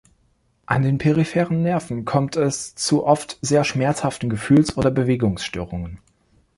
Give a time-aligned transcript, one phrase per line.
[0.65, 5.99] An den peripheren Nerven kommt es zu oft sehr schmerzhaften Gefühls- oder Bewegungsstörungen.